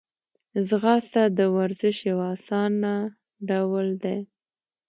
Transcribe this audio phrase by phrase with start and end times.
[0.67, 2.93] ځغاسته د ورزش یو آسانه
[3.49, 4.19] ډول دی